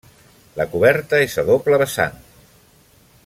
[0.59, 2.19] La coberta és a dobla vessant.